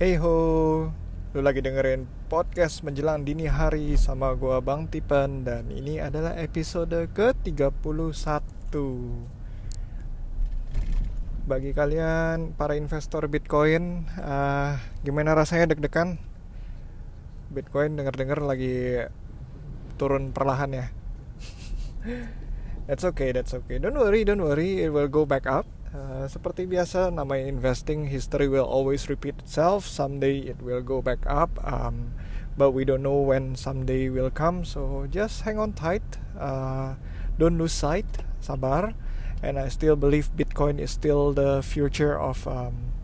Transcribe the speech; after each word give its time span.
Hey 0.00 0.16
ho, 0.16 0.88
lu 1.36 1.40
lagi 1.44 1.60
dengerin 1.60 2.08
podcast 2.32 2.80
menjelang 2.80 3.20
dini 3.20 3.44
hari 3.44 4.00
sama 4.00 4.32
gua 4.32 4.64
Bang 4.64 4.88
Tipen 4.88 5.44
dan 5.44 5.68
ini 5.68 6.00
adalah 6.00 6.40
episode 6.40 7.04
ke-31. 7.12 8.72
Bagi 11.44 11.76
kalian 11.76 12.56
para 12.56 12.80
investor 12.80 13.28
Bitcoin, 13.28 14.08
uh, 14.16 14.80
gimana 15.04 15.36
rasanya 15.36 15.76
deg-degan? 15.76 16.16
Bitcoin 17.52 18.00
denger-denger 18.00 18.40
lagi 18.40 19.04
turun 20.00 20.32
perlahan 20.32 20.80
ya. 20.80 20.86
that's 22.88 23.04
okay, 23.04 23.36
that's 23.36 23.52
okay. 23.52 23.76
Don't 23.76 24.00
worry, 24.00 24.24
don't 24.24 24.40
worry, 24.40 24.80
it 24.80 24.88
will 24.88 25.12
go 25.12 25.28
back 25.28 25.44
up. 25.44 25.68
Uh, 25.90 26.22
seperti 26.30 26.70
biasa, 26.70 27.10
namanya 27.10 27.50
investing, 27.50 28.06
history 28.06 28.46
will 28.46 28.62
always 28.62 29.10
repeat 29.10 29.34
itself. 29.42 29.82
Someday 29.82 30.38
it 30.38 30.62
will 30.62 30.86
go 30.86 31.02
back 31.02 31.26
up, 31.26 31.50
um, 31.66 32.14
but 32.54 32.70
we 32.70 32.86
don't 32.86 33.02
know 33.02 33.18
when 33.18 33.58
someday 33.58 34.06
will 34.06 34.30
come. 34.30 34.62
So 34.62 35.10
just 35.10 35.42
hang 35.42 35.58
on 35.58 35.74
tight, 35.74 36.06
uh, 36.38 36.94
don't 37.42 37.58
lose 37.58 37.74
sight, 37.74 38.06
sabar. 38.38 38.94
And 39.42 39.58
I 39.58 39.66
still 39.66 39.98
believe 39.98 40.30
Bitcoin 40.38 40.78
is 40.78 40.94
still 40.94 41.34
the 41.34 41.58
future 41.58 42.14
of 42.14 42.46
um, 42.46 42.94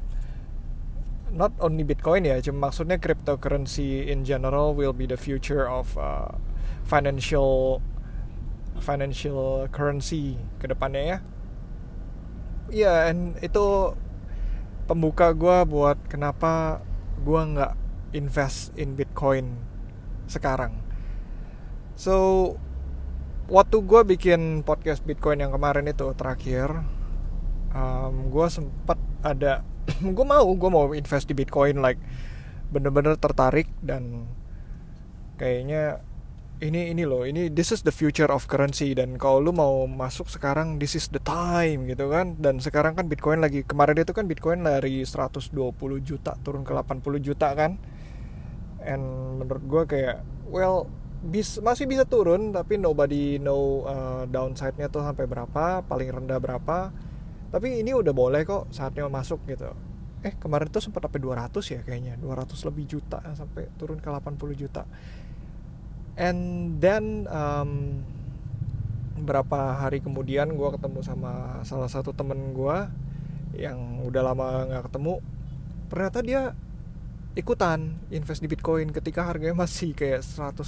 not 1.35 1.51
only 1.59 1.83
Bitcoin 1.83 2.23
ya, 2.23 2.39
cuma 2.39 2.71
maksudnya 2.71 3.03
cryptocurrency 3.03 4.07
in 4.07 4.23
general 4.23 4.79
will 4.79 4.95
be 4.95 5.11
the 5.11 5.19
future 5.19 5.67
of 5.67 5.99
uh, 5.99 6.39
financial 6.87 7.83
financial 8.79 9.67
currency 9.75 10.39
ke 10.63 10.71
depannya 10.71 11.03
ya 11.03 11.19
Iya, 12.67 13.15
and 13.15 13.39
itu 13.47 13.95
pembuka 14.91 15.31
gue 15.31 15.59
buat 15.71 15.99
kenapa 16.11 16.83
gue 17.23 17.41
nggak 17.55 17.75
invest 18.15 18.75
in 18.75 18.99
Bitcoin 18.99 19.55
sekarang. 20.27 20.83
So, 21.95 22.15
waktu 23.47 23.77
gue 23.87 24.01
bikin 24.19 24.67
podcast 24.67 25.07
Bitcoin 25.07 25.47
yang 25.47 25.55
kemarin 25.55 25.87
itu 25.87 26.11
terakhir, 26.19 26.83
um, 27.71 28.35
gue 28.35 28.47
sempat 28.51 28.99
ada, 29.23 29.63
gue 30.17 30.27
mau, 30.27 30.47
gue 30.51 30.71
mau 30.71 30.91
invest 30.91 31.31
di 31.31 31.35
Bitcoin, 31.39 31.79
like 31.79 32.03
bener-bener 32.75 33.15
tertarik 33.15 33.71
dan 33.79 34.27
kayaknya 35.39 36.03
ini 36.57 36.89
ini 36.89 37.05
loh 37.05 37.29
ini 37.29 37.53
this 37.53 37.69
is 37.69 37.85
the 37.85 37.93
future 37.93 38.29
of 38.33 38.49
currency. 38.49 38.97
Dan 38.97 39.21
kalau 39.21 39.45
lu 39.45 39.53
mau 39.53 39.85
masuk 39.85 40.33
sekarang 40.33 40.81
this 40.81 40.97
is 40.97 41.13
the 41.13 41.21
time 41.21 41.85
gitu 41.85 42.09
kan. 42.09 42.37
Dan 42.41 42.65
sekarang 42.65 42.97
kan 42.97 43.13
Bitcoin 43.13 43.45
lagi 43.45 43.61
kemarin 43.61 44.01
itu 44.01 44.17
kan 44.17 44.25
Bitcoin 44.25 44.65
dari 44.65 45.05
120 45.05 45.53
juta 46.01 46.33
turun 46.41 46.65
ke 46.65 46.73
80 46.73 47.21
juta 47.21 47.53
kan. 47.53 47.77
And 48.81 49.05
menurut 49.43 49.65
gue 49.69 49.83
kayak 49.85 50.19
well 50.49 50.89
bis, 51.21 51.61
masih 51.61 51.85
bisa 51.85 52.09
turun 52.09 52.57
tapi 52.57 52.81
nobody 52.81 53.37
know 53.37 53.85
uh, 53.85 54.25
downside-nya 54.25 54.89
tuh 54.89 55.05
sampai 55.05 55.29
berapa 55.29 55.85
paling 55.85 56.09
rendah 56.09 56.41
berapa. 56.41 56.89
Tapi 57.53 57.85
ini 57.85 57.93
udah 57.93 58.17
boleh 58.17 58.49
kok 58.49 58.73
saatnya 58.73 59.05
masuk 59.13 59.45
gitu. 59.45 59.77
Eh 60.25 60.33
kemarin 60.41 60.73
tuh 60.73 60.81
sempat 60.81 61.05
sampai 61.05 61.21
200 61.21 61.53
ya 61.69 61.81
kayaknya 61.85 62.17
200 62.17 62.49
lebih 62.65 62.97
juta 62.97 63.21
sampai 63.37 63.69
turun 63.77 64.01
ke 64.01 64.09
80 64.09 64.57
juta 64.57 64.89
and 66.17 66.41
then 66.81 67.29
um, 67.29 68.03
berapa 69.17 69.81
hari 69.81 70.01
kemudian 70.01 70.53
gue 70.57 70.69
ketemu 70.77 71.01
sama 71.05 71.61
salah 71.65 71.89
satu 71.89 72.13
temen 72.13 72.53
gue 72.53 72.79
yang 73.57 74.05
udah 74.05 74.23
lama 74.33 74.69
nggak 74.69 74.85
ketemu 74.93 75.15
ternyata 75.89 76.19
dia 76.21 76.43
ikutan 77.37 78.01
invest 78.09 78.41
di 78.41 78.49
Bitcoin 78.49 78.93
ketika 78.93 79.29
harganya 79.29 79.57
masih 79.65 79.93
kayak 79.93 80.25
180 80.25 80.67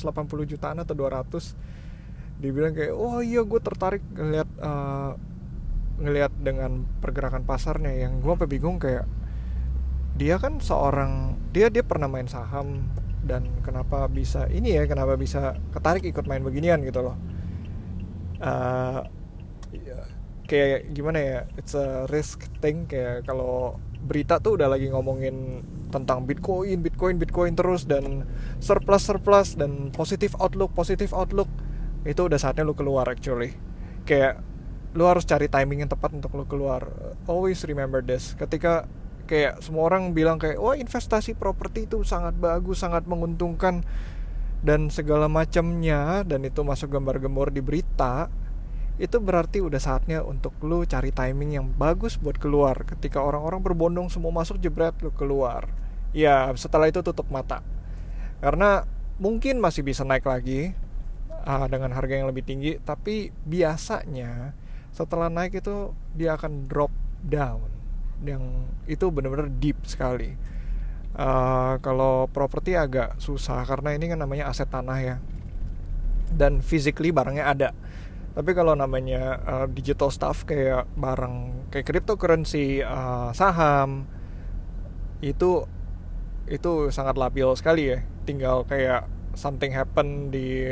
jutaan 0.49 0.81
atau 0.81 0.95
200 0.97 2.39
dia 2.39 2.51
bilang 2.55 2.71
kayak 2.71 2.95
oh 2.95 3.19
iya 3.19 3.43
gue 3.43 3.61
tertarik 3.61 4.05
ngeliat 4.15 4.49
uh, 4.63 5.19
ngeliat 5.99 6.33
dengan 6.39 6.87
pergerakan 7.03 7.43
pasarnya. 7.43 7.91
Yang 7.91 8.23
gue 8.23 8.33
sampai 8.39 8.51
bingung 8.51 8.79
kayak 8.79 9.07
dia 10.19 10.39
kan 10.39 10.59
seorang 10.59 11.39
dia 11.55 11.71
dia 11.71 11.83
pernah 11.83 12.11
main 12.11 12.27
saham 12.27 12.91
dan 13.29 13.45
kenapa 13.61 14.09
bisa 14.09 14.49
ini 14.49 14.75
ya 14.81 14.89
kenapa 14.89 15.21
bisa 15.21 15.61
ketarik 15.71 16.09
ikut 16.09 16.25
main 16.25 16.41
beginian 16.41 16.81
gitu 16.83 17.05
loh. 17.05 17.17
Uh, 18.41 19.05
kayak 20.49 20.97
gimana 20.97 21.19
ya 21.21 21.39
it's 21.61 21.77
a 21.77 22.09
risk 22.09 22.49
thing 22.65 22.89
kayak 22.89 23.29
kalau 23.29 23.77
berita 24.01 24.41
tuh 24.41 24.57
udah 24.57 24.73
lagi 24.73 24.89
ngomongin 24.89 25.61
tentang 25.93 26.25
bitcoin 26.25 26.81
bitcoin 26.81 27.21
bitcoin 27.21 27.53
terus 27.53 27.85
dan 27.85 28.25
surplus 28.57 29.05
surplus 29.05 29.61
dan 29.61 29.93
positif 29.93 30.33
outlook 30.41 30.73
positif 30.73 31.13
outlook 31.13 31.51
itu 32.09 32.25
udah 32.25 32.41
saatnya 32.41 32.65
lu 32.65 32.73
keluar 32.73 33.05
actually. 33.11 33.53
Kayak 34.09 34.41
lu 34.97 35.05
harus 35.05 35.29
cari 35.29 35.53
timing 35.53 35.85
yang 35.85 35.91
tepat 35.93 36.17
untuk 36.17 36.33
lu 36.33 36.49
keluar. 36.49 36.89
Always 37.29 37.61
remember 37.69 38.01
this 38.01 38.33
ketika 38.39 38.89
kayak 39.29 39.61
semua 39.61 39.87
orang 39.93 40.17
bilang 40.17 40.41
kayak 40.41 40.57
wah 40.57 40.75
investasi 40.75 41.37
properti 41.37 41.85
itu 41.85 42.01
sangat 42.03 42.35
bagus 42.41 42.81
sangat 42.81 43.05
menguntungkan 43.05 43.85
dan 44.65 44.89
segala 44.89 45.29
macamnya 45.29 46.25
dan 46.25 46.43
itu 46.43 46.65
masuk 46.65 46.91
gambar-gembor 46.91 47.53
di 47.53 47.61
berita 47.61 48.33
itu 48.99 49.23
berarti 49.23 49.63
udah 49.63 49.79
saatnya 49.79 50.27
untuk 50.27 50.57
lu 50.67 50.83
cari 50.83 51.15
timing 51.15 51.55
yang 51.55 51.67
bagus 51.71 52.19
buat 52.19 52.35
keluar. 52.35 52.83
Ketika 52.83 53.23
orang-orang 53.23 53.63
berbondong 53.63 54.11
semua 54.11 54.35
masuk 54.35 54.59
jebret 54.59 54.91
lu 55.07 55.15
keluar. 55.15 55.71
Ya 56.11 56.51
setelah 56.59 56.91
itu 56.91 56.99
tutup 57.07 57.31
mata. 57.31 57.63
Karena 58.43 58.83
mungkin 59.23 59.63
masih 59.63 59.87
bisa 59.87 60.03
naik 60.03 60.27
lagi 60.27 60.75
uh, 61.47 61.67
dengan 61.71 61.91
harga 61.95 62.15
yang 62.15 62.31
lebih 62.31 62.47
tinggi 62.47 62.79
tapi 62.83 63.35
biasanya 63.47 64.55
setelah 64.95 65.27
naik 65.27 65.59
itu 65.59 65.95
dia 66.15 66.35
akan 66.39 66.71
drop 66.71 66.91
down 67.23 67.78
yang 68.27 68.67
itu 68.91 69.11
benar-benar 69.13 69.51
deep 69.63 69.79
sekali. 69.87 70.35
Uh, 71.19 71.83
kalau 71.83 72.31
properti 72.31 72.79
agak 72.79 73.19
susah 73.19 73.67
karena 73.67 73.95
ini 73.99 74.07
kan 74.07 74.23
namanya 74.23 74.47
aset 74.51 74.71
tanah 74.71 74.99
ya, 75.03 75.17
dan 76.31 76.63
physically 76.63 77.11
barangnya 77.11 77.43
ada. 77.43 77.71
Tapi 78.39 78.55
kalau 78.55 78.79
namanya 78.79 79.43
uh, 79.43 79.67
digital 79.67 80.15
stuff 80.15 80.47
kayak 80.47 80.87
barang 80.95 81.67
kayak 81.75 81.87
cryptocurrency, 81.91 82.87
uh, 82.87 83.35
saham, 83.35 84.07
itu 85.19 85.67
itu 86.47 86.95
sangat 86.95 87.19
labil 87.19 87.51
sekali 87.59 87.91
ya. 87.91 87.99
Tinggal 88.23 88.63
kayak 88.69 89.11
something 89.35 89.75
happen 89.75 90.31
di 90.31 90.63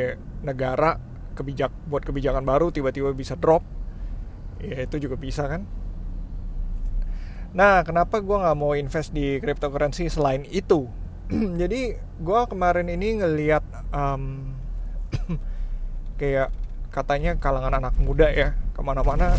negara 0.47 1.03
kebijak 1.35 1.75
buat 1.91 2.07
kebijakan 2.07 2.47
baru 2.47 2.71
tiba-tiba 2.71 3.11
bisa 3.19 3.35
drop, 3.35 3.67
ya 4.63 4.87
itu 4.87 5.03
juga 5.03 5.19
bisa 5.19 5.51
kan 5.51 5.67
Nah, 7.57 7.81
kenapa 7.89 8.21
gue 8.21 8.37
nggak 8.37 8.59
mau 8.61 8.77
invest 8.77 9.17
di 9.17 9.41
cryptocurrency 9.41 10.13
selain 10.13 10.45
itu? 10.45 10.93
Jadi 11.61 11.97
gue 11.97 12.41
kemarin 12.53 12.85
ini 12.93 13.25
ngeliat 13.25 13.65
um, 13.97 14.53
kayak 16.21 16.53
katanya 16.93 17.41
kalangan 17.41 17.81
anak 17.81 17.97
muda 17.97 18.29
ya 18.29 18.53
ke 18.77 18.81
mana-mana. 18.85 19.33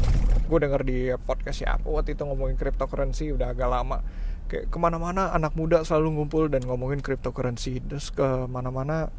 Gue 0.49 0.57
denger 0.65 0.81
di 0.81 1.13
podcast 1.29 1.61
ya 1.61 1.77
apa 1.77 1.85
waktu 1.85 2.17
itu 2.17 2.25
ngomongin 2.25 2.57
cryptocurrency 2.57 3.29
udah 3.37 3.53
agak 3.53 3.69
lama. 3.69 4.01
Kayak 4.49 4.73
ke 4.73 4.77
mana-mana 4.81 5.29
anak 5.29 5.53
muda 5.53 5.85
selalu 5.85 6.17
ngumpul 6.17 6.49
dan 6.49 6.65
ngomongin 6.65 7.05
cryptocurrency. 7.05 7.85
Terus 7.85 8.09
ke 8.09 8.49
mana-mana 8.49 9.13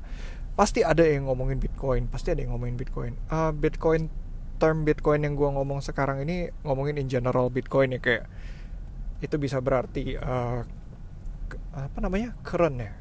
pasti 0.59 0.83
ada 0.83 1.07
yang 1.07 1.31
ngomongin 1.31 1.63
bitcoin 1.63 2.11
pasti 2.11 2.35
ada 2.35 2.43
yang 2.43 2.51
ngomongin 2.51 2.75
bitcoin. 2.75 3.15
Uh, 3.31 3.55
bitcoin 3.55 4.11
term 4.59 4.83
bitcoin 4.83 5.23
yang 5.23 5.39
gue 5.39 5.47
ngomong 5.47 5.87
sekarang 5.87 6.27
ini 6.27 6.51
ngomongin 6.67 6.99
in 6.99 7.07
general 7.07 7.47
bitcoin 7.47 7.95
ya 7.95 8.03
kayak 8.03 8.27
itu 9.19 9.37
bisa 9.37 9.59
berarti 9.59 10.15
uh, 10.15 10.62
apa 11.75 11.99
namanya 11.99 12.35
current 12.47 12.79
ya. 12.79 12.93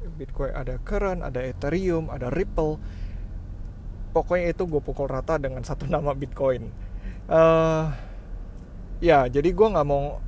Bitcoin 0.00 0.56
ada 0.56 0.80
current 0.80 1.20
ada 1.20 1.40
Ethereum 1.44 2.08
ada 2.10 2.32
Ripple. 2.32 2.80
Pokoknya 4.10 4.50
itu 4.50 4.66
gue 4.66 4.82
pukul 4.82 5.06
rata 5.06 5.38
dengan 5.38 5.62
satu 5.62 5.86
nama 5.94 6.10
Bitcoin. 6.16 6.70
Uh, 7.30 7.94
ya 8.98 9.30
jadi 9.30 9.48
gue 9.54 9.68
nggak 9.70 9.86
mau 9.86 10.18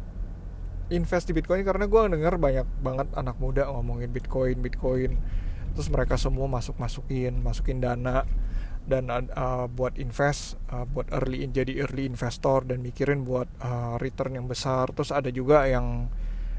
invest 0.92 1.26
di 1.26 1.34
Bitcoin 1.34 1.64
karena 1.66 1.88
gue 1.88 2.00
denger 2.12 2.36
banyak 2.38 2.66
banget 2.84 3.08
anak 3.16 3.36
muda 3.42 3.66
ngomongin 3.72 4.12
Bitcoin 4.12 4.62
Bitcoin. 4.62 5.18
Terus 5.72 5.88
mereka 5.88 6.20
semua 6.20 6.46
masuk 6.46 6.76
masukin 6.76 7.40
masukin 7.40 7.80
dana 7.80 8.28
dan 8.82 9.06
uh, 9.10 9.70
buat 9.70 9.94
invest 9.94 10.58
uh, 10.74 10.82
buat 10.82 11.06
early 11.14 11.46
jadi 11.54 11.86
early 11.86 12.10
investor 12.10 12.66
dan 12.66 12.82
mikirin 12.82 13.22
buat 13.22 13.46
uh, 13.62 13.94
return 14.02 14.34
yang 14.34 14.46
besar. 14.50 14.90
Terus 14.90 15.14
ada 15.14 15.30
juga 15.30 15.64
yang 15.70 16.10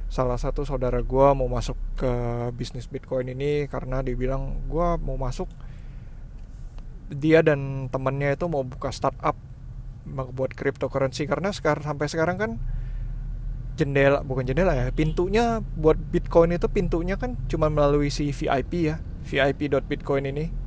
salah 0.07 0.37
satu 0.37 0.63
saudara 0.63 1.01
gue 1.01 1.27
mau 1.33 1.49
masuk 1.49 1.75
ke 1.97 2.11
bisnis 2.53 2.85
bitcoin 2.85 3.33
ini 3.33 3.65
karena 3.67 3.99
dia 3.99 4.15
bilang 4.15 4.63
gue 4.71 4.87
mau 5.03 5.19
masuk. 5.19 5.51
Dia 7.13 7.43
dan 7.43 7.91
temennya 7.91 8.33
itu 8.39 8.47
mau 8.47 8.63
buka 8.63 8.89
startup 8.89 9.35
buat 10.07 10.51
cryptocurrency. 10.55 11.27
Karena 11.27 11.51
sekarang 11.51 11.83
sampai 11.83 12.07
sekarang 12.07 12.37
kan 12.39 12.51
jendela 13.73 14.21
bukan 14.21 14.45
jendela 14.45 14.77
ya 14.77 14.93
pintunya 14.93 15.65
buat 15.73 15.97
Bitcoin 15.97 16.53
itu 16.53 16.69
pintunya 16.69 17.17
kan 17.17 17.33
cuma 17.49 17.73
melalui 17.73 18.13
si 18.13 18.29
VIP 18.29 18.93
ya 18.93 19.01
vip.bitcoin 19.25 20.29
ini 20.29 20.62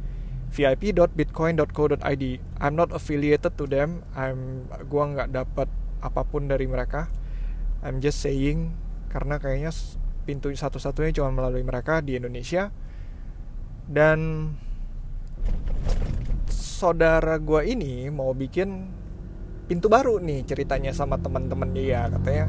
vip.bitcoin.co.id 0.52 2.25
I'm 2.62 2.75
not 2.75 2.90
affiliated 2.94 3.54
to 3.58 3.64
them. 3.69 4.06
I'm 4.16 4.70
gua 4.88 5.12
nggak 5.12 5.28
dapat 5.34 5.69
apa 6.00 6.22
pun 6.25 6.48
dari 6.48 6.64
mereka. 6.70 7.10
I'm 7.84 8.00
just 8.00 8.22
saying 8.22 8.72
karena 9.12 9.38
kayaknya 9.38 9.72
pintu 10.26 10.50
satu-satunya 10.50 11.14
cuma 11.14 11.31
melalui 11.31 11.62
mereka 11.62 12.00
di 12.00 12.16
Indonesia. 12.19 12.72
Dan 13.87 14.50
saudara 16.50 17.38
gua 17.38 17.62
ini 17.62 18.10
mau 18.10 18.34
bikin 18.34 18.90
pintu 19.66 19.90
baru 19.90 20.22
nih 20.22 20.46
ceritanya 20.46 20.94
sama 20.94 21.19
teman-teman 21.19 21.70
dia 21.75 22.06
katanya. 22.10 22.46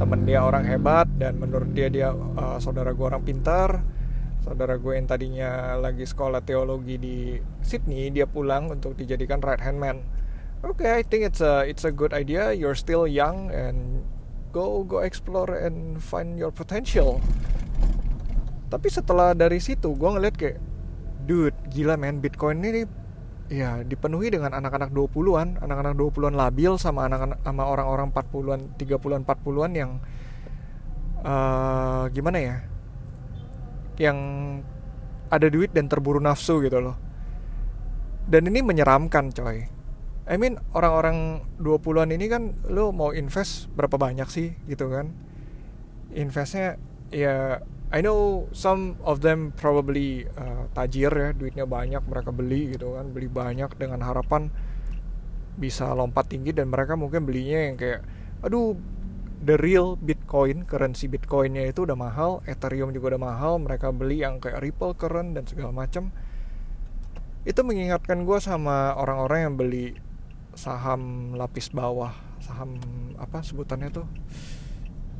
Teman 0.00 0.26
dia 0.26 0.42
orang 0.42 0.66
hebat 0.66 1.06
dan 1.20 1.38
menurut 1.38 1.70
dia 1.76 1.86
dia 1.86 2.10
uh, 2.10 2.58
saudara 2.58 2.90
gue 2.90 3.06
orang 3.06 3.22
pintar 3.22 3.84
saudara 4.42 4.74
gue 4.76 4.92
yang 4.98 5.06
tadinya 5.06 5.78
lagi 5.78 6.02
sekolah 6.02 6.42
teologi 6.42 6.98
di 6.98 7.16
Sydney 7.62 8.10
dia 8.10 8.26
pulang 8.26 8.68
untuk 8.74 8.98
dijadikan 8.98 9.38
right 9.38 9.62
hand 9.62 9.78
man 9.78 10.02
okay, 10.66 10.98
I 10.98 11.02
think 11.06 11.22
it's 11.26 11.42
a 11.42 11.62
it's 11.66 11.86
a 11.86 11.94
good 11.94 12.10
idea 12.10 12.50
you're 12.50 12.78
still 12.78 13.06
young 13.06 13.54
and 13.54 14.02
go 14.50 14.82
go 14.82 15.00
explore 15.00 15.54
and 15.54 16.02
find 16.02 16.34
your 16.36 16.50
potential 16.50 17.22
tapi 18.66 18.90
setelah 18.90 19.32
dari 19.32 19.62
situ 19.62 19.94
gue 19.94 20.10
ngeliat 20.10 20.34
kayak 20.34 20.58
dude 21.22 21.54
gila 21.70 21.94
man 21.94 22.18
Bitcoin 22.18 22.66
ini 22.66 22.82
ya 23.52 23.84
dipenuhi 23.84 24.32
dengan 24.32 24.56
anak-anak 24.56 24.96
20-an, 24.96 25.60
anak-anak 25.60 25.92
20-an 25.92 26.34
labil 26.34 26.72
sama 26.80 27.04
anak-anak 27.04 27.38
sama 27.44 27.68
orang-orang 27.68 28.08
40-an, 28.08 28.60
30-an, 28.80 29.20
40-an 29.28 29.72
yang 29.76 29.90
uh, 31.20 32.08
gimana 32.08 32.38
ya? 32.40 32.56
Yang 34.02 34.18
ada 35.30 35.46
duit 35.46 35.70
dan 35.70 35.86
terburu 35.86 36.18
nafsu 36.18 36.58
gitu 36.58 36.82
loh. 36.82 36.98
Dan 38.26 38.50
ini 38.50 38.66
menyeramkan, 38.66 39.30
coy. 39.30 39.70
I 40.26 40.36
mean, 40.38 40.58
orang-orang 40.74 41.46
20-an 41.62 42.10
ini 42.14 42.26
kan 42.26 42.58
lo 42.66 42.90
mau 42.90 43.14
invest 43.14 43.70
berapa 43.74 43.94
banyak 43.94 44.26
sih 44.26 44.54
gitu 44.66 44.90
kan? 44.90 45.14
Investnya 46.14 46.78
ya 47.12 47.62
I 47.92 48.00
know 48.00 48.48
some 48.56 48.96
of 49.04 49.20
them 49.20 49.52
probably 49.52 50.24
uh, 50.40 50.64
tajir 50.72 51.12
ya 51.12 51.36
duitnya 51.36 51.68
banyak 51.68 52.00
mereka 52.08 52.32
beli 52.32 52.72
gitu 52.72 52.96
kan 52.96 53.12
beli 53.12 53.28
banyak 53.28 53.68
dengan 53.76 54.00
harapan 54.00 54.48
bisa 55.60 55.92
lompat 55.92 56.32
tinggi 56.32 56.56
dan 56.56 56.72
mereka 56.72 56.96
mungkin 56.96 57.28
belinya 57.28 57.68
yang 57.68 57.76
kayak 57.76 58.00
aduh 58.40 58.72
the 59.42 59.58
real 59.58 59.98
Bitcoin 59.98 60.62
currency 60.64 61.10
Bitcoinnya 61.10 61.66
itu 61.66 61.82
udah 61.82 61.98
mahal 61.98 62.40
Ethereum 62.46 62.94
juga 62.94 63.18
udah 63.18 63.22
mahal 63.22 63.52
mereka 63.58 63.90
beli 63.90 64.22
yang 64.22 64.38
kayak 64.38 64.62
Ripple 64.62 64.94
current 64.94 65.34
dan 65.34 65.44
segala 65.50 65.74
macam 65.74 66.14
itu 67.42 67.58
mengingatkan 67.66 68.22
gue 68.22 68.38
sama 68.38 68.94
orang-orang 68.94 69.50
yang 69.50 69.54
beli 69.58 69.98
saham 70.54 71.34
lapis 71.34 71.74
bawah 71.74 72.14
saham 72.38 72.78
apa 73.18 73.42
sebutannya 73.42 73.90
tuh? 73.90 74.06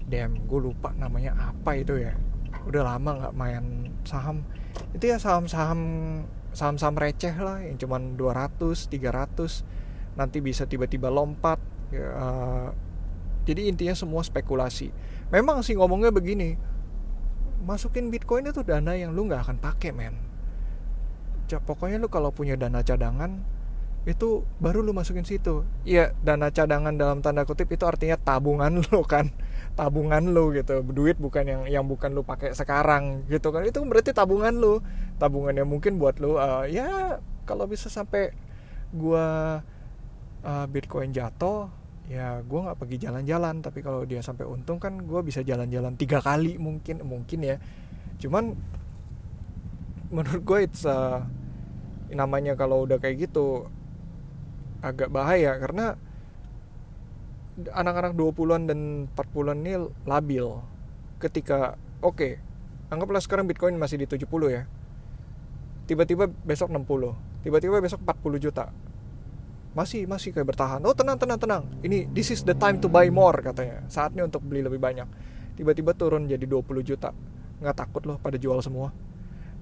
Damn 0.07 0.47
gue 0.47 0.61
lupa 0.71 0.95
namanya 0.95 1.55
apa 1.55 1.79
itu 1.79 1.99
ya. 1.99 2.15
Udah 2.67 2.95
lama 2.95 3.11
nggak 3.19 3.35
main 3.35 3.91
saham. 4.07 4.47
Itu 4.95 5.11
ya 5.11 5.19
saham-saham 5.19 5.81
saham-saham 6.53 6.95
receh 6.95 7.33
lah 7.39 7.65
yang 7.65 7.81
cuman 7.81 8.15
200 8.15 8.87
300 8.87 10.21
nanti 10.21 10.45
bisa 10.45 10.69
tiba-tiba 10.69 11.09
lompat 11.09 11.57
ya, 11.89 12.07
uh, 12.13 12.69
jadi 13.43 13.69
intinya 13.69 13.95
semua 13.95 14.23
spekulasi. 14.23 14.95
Memang 15.35 15.65
sih 15.67 15.75
ngomongnya 15.75 16.15
begini 16.15 16.55
masukin 17.63 18.11
bitcoin 18.11 18.51
itu 18.51 18.67
dana 18.67 18.93
yang 18.99 19.15
lu 19.15 19.27
nggak 19.31 19.47
akan 19.49 19.57
pakai 19.63 19.95
men. 19.95 20.15
Pokoknya 21.53 22.01
lu 22.01 22.09
kalau 22.09 22.33
punya 22.33 22.57
dana 22.57 22.81
cadangan 22.81 23.45
itu 24.03 24.43
baru 24.59 24.81
lu 24.81 24.97
masukin 24.97 25.23
situ. 25.23 25.69
Iya 25.85 26.17
dana 26.25 26.49
cadangan 26.49 26.97
dalam 26.97 27.21
tanda 27.21 27.45
kutip 27.45 27.69
itu 27.71 27.85
artinya 27.85 28.17
tabungan 28.17 28.81
lu 28.89 29.05
kan. 29.05 29.31
Tabungan 29.77 30.33
lu 30.33 30.57
gitu. 30.57 30.81
Duit 30.81 31.21
bukan 31.21 31.45
yang 31.45 31.63
yang 31.69 31.85
bukan 31.85 32.17
lu 32.17 32.25
pakai 32.25 32.57
sekarang 32.57 33.29
gitu 33.29 33.53
kan. 33.53 33.63
Itu 33.69 33.85
berarti 33.85 34.17
tabungan 34.17 34.57
lu. 34.57 34.81
Tabungan 35.21 35.55
yang 35.55 35.69
mungkin 35.69 36.01
buat 36.01 36.19
lu 36.19 36.41
uh, 36.41 36.65
ya 36.67 37.21
kalau 37.45 37.69
bisa 37.69 37.93
sampai 37.93 38.33
gua 38.97 39.61
uh, 40.41 40.67
bitcoin 40.73 41.13
jatuh 41.13 41.82
ya 42.13 42.45
gua 42.45 42.69
nggak 42.69 42.79
pergi 42.85 42.97
jalan-jalan 43.09 43.65
tapi 43.65 43.81
kalau 43.81 44.05
dia 44.05 44.21
sampai 44.21 44.45
untung 44.45 44.77
kan 44.77 45.01
gua 45.09 45.25
bisa 45.25 45.41
jalan-jalan 45.41 45.97
tiga 45.97 46.21
kali 46.21 46.61
mungkin 46.61 47.01
mungkin 47.01 47.41
ya. 47.41 47.57
Cuman 48.21 48.53
menurut 50.13 50.45
gue 50.45 50.59
it's 50.69 50.85
uh, 50.85 51.25
namanya 52.13 52.53
kalau 52.53 52.85
udah 52.85 53.01
kayak 53.01 53.25
gitu 53.33 53.65
agak 54.85 55.09
bahaya 55.09 55.57
karena 55.57 55.97
anak-anak 57.73 58.13
20-an 58.13 58.63
dan 58.69 58.81
40-an 59.17 59.59
ini 59.65 59.75
labil. 60.05 60.61
Ketika 61.17 61.81
oke 62.05 62.13
okay, 62.13 62.33
anggaplah 62.93 63.25
sekarang 63.25 63.49
Bitcoin 63.49 63.81
masih 63.81 63.97
di 63.97 64.07
70 64.07 64.29
ya. 64.53 64.69
Tiba-tiba 65.89 66.29
besok 66.29 66.69
60 66.69 67.33
tiba-tiba 67.43 67.83
besok 67.83 68.01
40 68.07 68.39
juta 68.39 68.71
masih 69.73 70.05
masih 70.05 70.37
kayak 70.37 70.53
bertahan. 70.53 70.81
Oh 70.85 70.93
tenang 70.93 71.17
tenang 71.17 71.41
tenang. 71.41 71.65
Ini 71.81 72.13
this 72.13 72.29
is 72.29 72.45
the 72.45 72.53
time 72.53 72.77
to 72.81 72.89
buy 72.93 73.09
more 73.09 73.37
katanya. 73.41 73.85
Saatnya 73.89 74.29
untuk 74.29 74.45
beli 74.45 74.61
lebih 74.61 74.79
banyak. 74.79 75.09
Tiba-tiba 75.57 75.97
turun 75.97 76.29
jadi 76.29 76.45
20 76.45 76.85
juta. 76.85 77.13
Nggak 77.61 77.77
takut 77.77 78.03
loh 78.05 78.21
pada 78.21 78.37
jual 78.37 78.61
semua. 78.61 78.93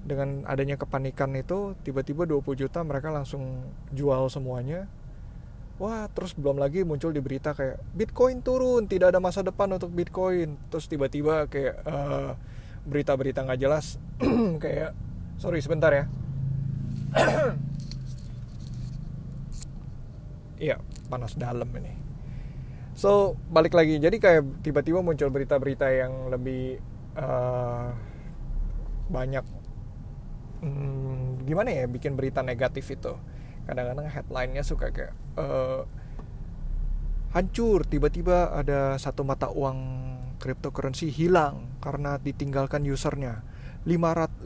Dengan 0.01 0.43
adanya 0.49 0.75
kepanikan 0.75 1.31
itu 1.37 1.77
tiba-tiba 1.85 2.27
20 2.27 2.43
juta 2.57 2.79
mereka 2.83 3.13
langsung 3.13 3.71
jual 3.95 4.27
semuanya. 4.27 4.91
Wah 5.81 6.05
terus 6.13 6.37
belum 6.37 6.61
lagi 6.61 6.85
muncul 6.85 7.09
di 7.09 7.23
berita 7.23 7.57
kayak 7.57 7.81
Bitcoin 7.97 8.45
turun 8.45 8.85
tidak 8.85 9.15
ada 9.15 9.19
masa 9.23 9.41
depan 9.41 9.71
untuk 9.71 9.89
Bitcoin. 9.89 10.59
Terus 10.69 10.85
tiba-tiba 10.91 11.47
kayak 11.47 11.75
uh, 11.87 12.35
berita-berita 12.85 13.47
nggak 13.47 13.59
jelas. 13.61 13.97
Kayak 14.63 14.93
sorry 15.41 15.57
sebentar 15.57 15.89
ya 15.89 16.05
iya 20.61 20.77
panas 21.09 21.33
dalam 21.33 21.65
ini. 21.73 21.97
So 22.93 23.33
balik 23.49 23.73
lagi. 23.73 23.97
Jadi 23.97 24.21
kayak 24.21 24.61
tiba-tiba 24.61 25.01
muncul 25.01 25.33
berita-berita 25.33 25.89
yang 25.89 26.29
lebih 26.29 26.77
uh, 27.17 27.89
banyak 29.09 29.43
hmm, 30.61 31.49
gimana 31.49 31.69
ya 31.73 31.89
bikin 31.89 32.13
berita 32.13 32.45
negatif 32.45 32.93
itu. 32.93 33.17
Kadang-kadang 33.65 34.05
headline-nya 34.05 34.61
suka 34.61 34.93
kayak 34.93 35.17
uh, 35.41 35.81
hancur 37.33 37.87
tiba-tiba 37.89 38.53
ada 38.53 39.01
satu 39.01 39.25
mata 39.25 39.49
uang 39.49 39.79
cryptocurrency 40.37 41.09
hilang 41.09 41.73
karena 41.81 42.21
ditinggalkan 42.21 42.85
usernya. 42.85 43.41
5000 43.81 44.45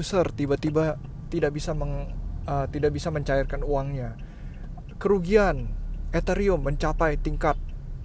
user 0.00 0.32
tiba-tiba 0.32 0.96
tidak 1.28 1.52
bisa 1.52 1.76
meng, 1.76 2.08
uh, 2.48 2.64
tidak 2.72 2.96
bisa 2.96 3.12
mencairkan 3.12 3.60
uangnya 3.60 4.16
kerugian 5.02 5.66
Ethereum 6.14 6.62
mencapai 6.62 7.18
tingkat 7.18 7.58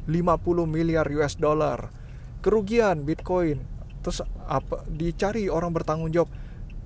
50 0.10 0.66
miliar 0.66 1.06
US 1.22 1.38
dollar. 1.38 1.94
Kerugian 2.42 3.06
Bitcoin 3.06 3.62
terus 4.02 4.26
apa 4.50 4.82
dicari 4.90 5.46
orang 5.46 5.78
bertanggung 5.78 6.10
jawab. 6.10 6.34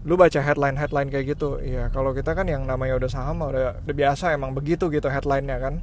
Lu 0.04 0.18
baca 0.20 0.42
headline 0.44 0.76
headline 0.76 1.08
kayak 1.08 1.38
gitu. 1.38 1.64
Ya 1.64 1.88
kalau 1.96 2.12
kita 2.12 2.36
kan 2.36 2.50
yang 2.52 2.68
namanya 2.68 3.00
udah 3.00 3.08
saham 3.08 3.40
udah, 3.40 3.80
udah 3.88 3.96
biasa 3.96 4.36
emang 4.36 4.52
begitu 4.52 4.92
gitu 4.92 5.08
headlinenya 5.08 5.64
kan. 5.64 5.80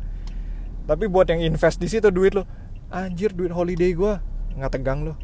Tapi 0.85 1.09
buat 1.09 1.31
yang 1.33 1.41
invest 1.41 1.81
di 1.81 1.89
situ 1.89 2.13
duit 2.13 2.37
lo 2.37 2.45
anjir 2.93 3.33
duit 3.33 3.53
holiday 3.53 3.93
gue 3.93 4.13
nggak 4.57 4.81
tegang 4.81 5.09
lo 5.09 5.15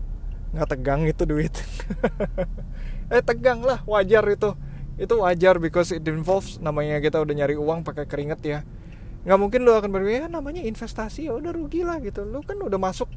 nggak 0.56 0.68
tegang 0.72 1.04
itu 1.04 1.28
duit. 1.28 1.52
Eh 3.12 3.20
tegang 3.20 3.60
lah 3.60 3.84
wajar 3.84 4.24
itu. 4.32 4.56
Itu 4.96 5.20
wajar 5.20 5.60
because 5.60 5.92
it 5.92 6.06
involves 6.08 6.56
namanya 6.56 7.02
kita 7.04 7.20
udah 7.20 7.34
nyari 7.36 7.52
uang 7.52 7.84
pakai 7.84 8.08
keringet 8.08 8.40
ya 8.40 8.58
nggak 9.24 9.38
mungkin 9.40 9.64
lo 9.64 9.80
akan 9.80 9.88
berpikir 9.88 10.24
ya 10.24 10.28
namanya 10.28 10.60
investasi 10.60 11.26
ya 11.28 11.32
udah 11.32 11.52
rugi 11.56 11.80
lah 11.80 11.98
gitu. 12.04 12.28
Lo 12.28 12.44
kan 12.44 12.60
udah 12.60 12.76
masuk 12.76 13.08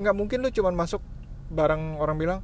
nggak 0.00 0.16
mungkin 0.16 0.40
lo 0.40 0.48
cuman 0.48 0.72
masuk 0.72 1.04
barang 1.52 2.00
orang 2.00 2.16
bilang 2.16 2.40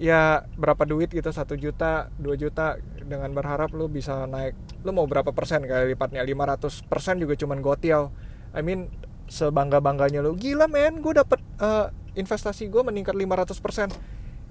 ya 0.00 0.48
berapa 0.56 0.88
duit 0.88 1.12
gitu 1.12 1.28
satu 1.28 1.54
juta 1.54 2.08
dua 2.16 2.34
juta 2.34 2.80
dengan 3.04 3.30
berharap 3.30 3.70
lu 3.70 3.86
bisa 3.86 4.26
naik. 4.26 4.58
Lu 4.82 4.90
mau 4.90 5.06
berapa 5.06 5.30
persen? 5.30 5.62
Kali 5.62 5.94
lipatnya 5.94 6.24
500 6.24 6.88
persen 6.88 7.20
juga 7.20 7.36
cuman 7.36 7.60
gotiau 7.62 8.10
I 8.56 8.64
mean 8.64 8.90
sebangga 9.30 9.78
bangganya 9.78 10.26
lu 10.26 10.34
gila 10.34 10.66
men 10.66 10.98
gue 10.98 11.14
dapet 11.14 11.38
uh, 11.62 11.94
investasi 12.18 12.66
gue 12.66 12.82
meningkat 12.82 13.14
500 13.14 13.54
persen. 13.62 13.88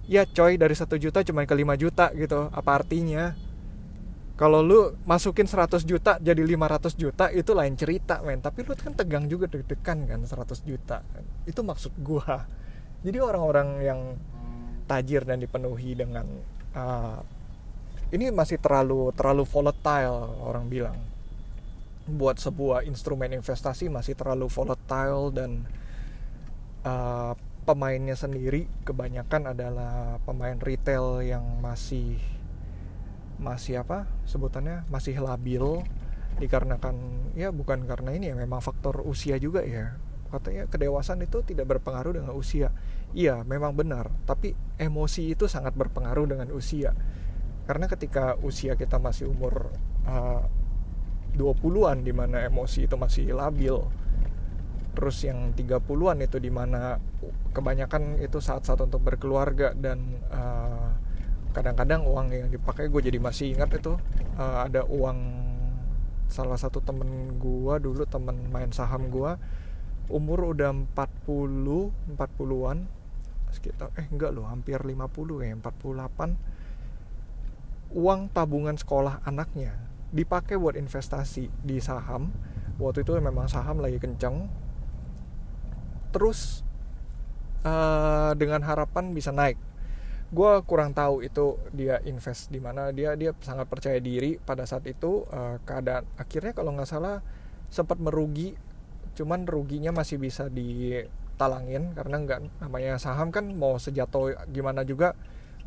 Ya 0.10 0.26
coy 0.26 0.56
dari 0.56 0.74
satu 0.74 0.96
juta 0.96 1.22
cuman 1.26 1.44
ke 1.44 1.54
5 1.54 1.76
juta 1.76 2.14
gitu. 2.16 2.48
Apa 2.56 2.80
artinya 2.80 3.36
kalau 4.40 4.64
lu 4.64 4.96
masukin 5.04 5.44
100 5.44 5.84
juta 5.84 6.16
jadi 6.16 6.40
500 6.40 6.96
juta 6.96 7.28
itu 7.28 7.52
lain 7.52 7.76
cerita 7.76 8.24
men. 8.24 8.40
Tapi 8.40 8.64
lu 8.64 8.72
kan 8.72 8.96
tegang 8.96 9.28
juga 9.28 9.52
deg-degan 9.52 10.08
kan 10.08 10.24
100 10.24 10.64
juta. 10.64 11.04
Itu 11.44 11.60
maksud 11.60 11.92
gua. 12.00 12.48
Jadi 13.04 13.20
orang-orang 13.20 13.84
yang 13.84 14.00
tajir 14.88 15.28
dan 15.28 15.44
dipenuhi 15.44 15.92
dengan 15.92 16.24
uh, 16.72 17.20
ini 18.16 18.32
masih 18.32 18.64
terlalu 18.64 19.12
terlalu 19.12 19.44
volatile 19.44 20.32
orang 20.40 20.72
bilang. 20.72 20.96
Buat 22.08 22.40
sebuah 22.40 22.88
instrumen 22.88 23.36
investasi 23.36 23.92
masih 23.92 24.16
terlalu 24.16 24.48
volatile 24.48 25.36
dan 25.36 25.68
uh, 26.88 27.36
pemainnya 27.68 28.16
sendiri 28.16 28.72
kebanyakan 28.88 29.52
adalah 29.52 30.16
pemain 30.24 30.56
retail 30.64 31.20
yang 31.28 31.44
masih 31.60 32.39
masih 33.40 33.82
apa 33.82 34.06
sebutannya 34.28 34.84
masih 34.92 35.18
labil 35.24 35.84
dikarenakan 36.40 36.96
ya 37.36 37.52
bukan 37.52 37.84
karena 37.88 38.16
ini 38.16 38.32
ya 38.32 38.36
memang 38.36 38.60
faktor 38.60 39.04
usia 39.08 39.40
juga 39.40 39.64
ya. 39.64 39.96
Katanya 40.30 40.70
kedewasaan 40.70 41.26
itu 41.26 41.42
tidak 41.42 41.66
berpengaruh 41.78 42.22
dengan 42.22 42.38
usia. 42.38 42.70
Iya 43.18 43.42
memang 43.42 43.74
benar 43.74 44.14
tapi 44.30 44.54
emosi 44.78 45.34
itu 45.34 45.50
sangat 45.50 45.74
berpengaruh 45.74 46.30
dengan 46.30 46.52
usia. 46.54 46.94
Karena 47.66 47.90
ketika 47.90 48.38
usia 48.46 48.78
kita 48.78 49.02
masih 49.02 49.30
umur 49.30 49.74
uh, 50.06 50.44
20-an 51.38 52.02
di 52.02 52.14
mana 52.14 52.46
emosi 52.46 52.90
itu 52.90 52.96
masih 52.98 53.32
labil 53.34 53.78
terus 55.00 55.24
yang 55.24 55.56
30-an 55.56 56.18
itu 56.20 56.44
di 56.44 56.52
mana 56.52 57.00
kebanyakan 57.56 58.20
itu 58.20 58.44
saat-saat 58.44 58.84
untuk 58.84 59.00
berkeluarga 59.00 59.72
dan 59.72 60.20
uh, 60.28 60.92
kadang-kadang 61.52 62.06
uang 62.06 62.30
yang 62.30 62.50
dipakai 62.54 62.88
gue 62.88 63.02
jadi 63.02 63.18
masih 63.18 63.58
ingat 63.58 63.74
itu 63.74 63.98
uh, 64.38 64.66
ada 64.70 64.86
uang 64.86 65.18
salah 66.30 66.58
satu 66.62 66.78
temen 66.86 67.42
gue 67.42 67.74
dulu 67.82 68.06
temen 68.06 68.38
main 68.54 68.70
saham 68.70 69.10
gue 69.10 69.34
umur 70.14 70.54
udah 70.54 70.74
40 70.94 72.14
40-an 72.14 72.86
sekitar 73.50 73.90
eh 73.98 74.06
enggak 74.14 74.30
loh 74.38 74.46
hampir 74.46 74.78
50 74.78 75.02
ya 75.42 75.58
48 75.58 76.38
uang 77.98 78.30
tabungan 78.30 78.78
sekolah 78.78 79.26
anaknya 79.26 79.90
dipakai 80.10 80.58
buat 80.58 80.74
investasi 80.78 81.50
di 81.62 81.78
saham. 81.82 82.34
Waktu 82.82 83.06
itu 83.06 83.14
memang 83.20 83.46
saham 83.52 83.82
lagi 83.84 84.02
kenceng. 84.02 84.50
Terus 86.10 86.66
uh, 87.62 88.34
dengan 88.34 88.66
harapan 88.66 89.14
bisa 89.14 89.30
naik 89.30 89.58
gue 90.30 90.52
kurang 90.70 90.94
tahu 90.94 91.26
itu 91.26 91.58
dia 91.74 91.98
invest 92.06 92.54
di 92.54 92.62
mana. 92.62 92.94
Dia 92.94 93.18
dia 93.18 93.34
sangat 93.42 93.66
percaya 93.66 93.98
diri 93.98 94.38
pada 94.38 94.66
saat 94.70 94.86
itu 94.86 95.26
uh, 95.30 95.58
keadaan 95.66 96.06
akhirnya 96.16 96.54
kalau 96.54 96.74
nggak 96.78 96.90
salah 96.90 97.22
sempat 97.70 97.98
merugi 98.02 98.54
cuman 99.18 99.44
ruginya 99.44 99.92
masih 99.92 100.22
bisa 100.22 100.48
ditalangin 100.48 101.92
karena 101.98 102.16
nggak 102.24 102.40
namanya 102.62 102.96
saham 103.02 103.34
kan 103.34 103.50
mau 103.50 103.78
sejatuh 103.82 104.38
gimana 104.54 104.86
juga. 104.86 105.18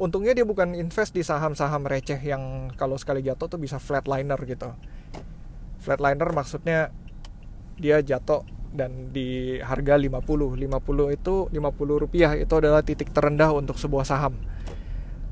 Untungnya 0.00 0.32
dia 0.32 0.48
bukan 0.48 0.72
invest 0.72 1.12
di 1.12 1.20
saham-saham 1.20 1.84
receh 1.84 2.16
yang 2.16 2.72
kalau 2.80 2.96
sekali 2.96 3.20
jatuh 3.20 3.44
tuh 3.50 3.60
bisa 3.60 3.76
flatliner 3.76 4.40
gitu. 4.48 4.72
Flatliner 5.84 6.32
maksudnya 6.32 6.94
dia 7.76 8.00
jatuh 8.00 8.46
dan 8.72 9.12
di 9.12 9.60
harga 9.60 10.00
50 10.00 10.56
50 10.56 11.16
itu 11.16 11.34
50 11.52 12.02
rupiah 12.02 12.32
itu 12.34 12.54
adalah 12.56 12.80
titik 12.80 13.12
terendah 13.12 13.52
untuk 13.52 13.76
sebuah 13.76 14.08
saham. 14.08 14.34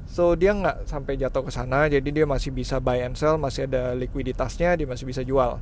So 0.05 0.37
dia 0.37 0.53
nggak 0.53 0.91
sampai 0.91 1.17
jatuh 1.17 1.47
ke 1.47 1.53
sana 1.55 1.89
jadi 1.89 2.05
dia 2.05 2.27
masih 2.29 2.53
bisa 2.53 2.79
buy 2.79 3.01
and 3.01 3.17
sell 3.17 3.41
masih 3.41 3.65
ada 3.67 3.97
likuiditasnya 3.97 4.77
dia 4.77 4.87
masih 4.87 5.09
bisa 5.09 5.25
jual. 5.25 5.57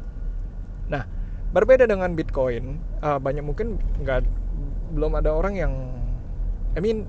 Nah 0.90 1.04
berbeda 1.54 1.88
dengan 1.88 2.12
bitcoin 2.12 2.82
uh, 3.00 3.16
banyak 3.16 3.46
mungkin 3.46 3.80
nggak 4.04 4.26
belum 4.92 5.16
ada 5.16 5.32
orang 5.32 5.54
yang 5.56 5.72
I 6.76 6.80
mean 6.82 7.08